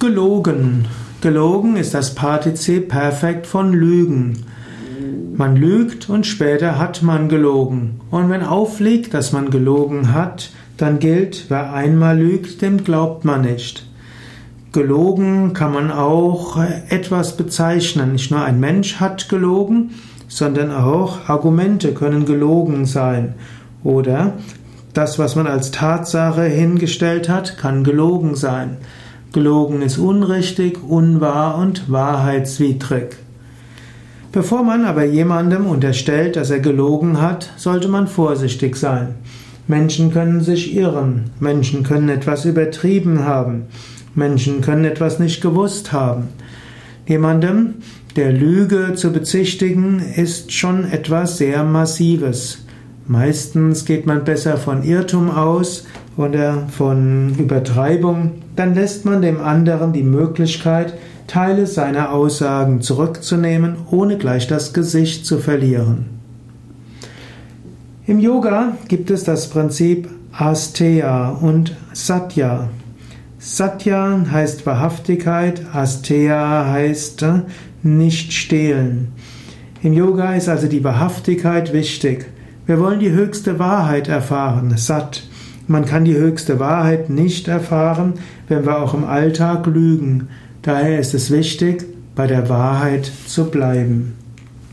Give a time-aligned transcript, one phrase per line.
[0.00, 0.86] Gelogen.
[1.20, 4.44] Gelogen ist das Partizip Perfekt von Lügen.
[5.36, 8.00] Man lügt und später hat man gelogen.
[8.10, 13.42] Und wenn auffliegt, dass man gelogen hat, dann gilt, wer einmal lügt, dem glaubt man
[13.42, 13.86] nicht.
[14.72, 18.12] Gelogen kann man auch etwas bezeichnen.
[18.12, 19.90] Nicht nur ein Mensch hat gelogen,
[20.26, 23.34] sondern auch Argumente können gelogen sein.
[23.84, 24.34] Oder
[24.92, 28.78] das, was man als Tatsache hingestellt hat, kann gelogen sein.
[29.34, 33.16] Gelogen ist unrichtig, unwahr und wahrheitswidrig.
[34.30, 39.16] Bevor man aber jemandem unterstellt, dass er gelogen hat, sollte man vorsichtig sein.
[39.66, 43.62] Menschen können sich irren, Menschen können etwas übertrieben haben,
[44.14, 46.28] Menschen können etwas nicht gewusst haben.
[47.04, 47.74] Jemandem
[48.14, 52.64] der Lüge zu bezichtigen, ist schon etwas sehr Massives.
[53.08, 59.92] Meistens geht man besser von Irrtum aus oder von Übertreibung, dann lässt man dem anderen
[59.92, 60.94] die Möglichkeit,
[61.26, 66.06] Teile seiner Aussagen zurückzunehmen, ohne gleich das Gesicht zu verlieren.
[68.06, 72.68] Im Yoga gibt es das Prinzip Asteya und Satya.
[73.38, 77.40] Satya heißt Wahrhaftigkeit, Asteya heißt äh,
[77.82, 79.12] nicht stehlen.
[79.82, 82.26] Im Yoga ist also die Wahrhaftigkeit wichtig.
[82.66, 85.24] Wir wollen die höchste Wahrheit erfahren, Sat.
[85.66, 88.14] Man kann die höchste Wahrheit nicht erfahren,
[88.48, 90.28] wenn wir auch im Alltag lügen.
[90.62, 91.84] Daher ist es wichtig,
[92.14, 94.14] bei der Wahrheit zu bleiben.